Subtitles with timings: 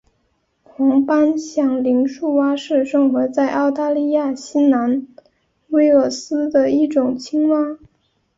[0.63, 5.05] 黄斑响铃树蛙是生活在澳大利亚新南
[5.67, 7.77] 威尔斯的一种青蛙。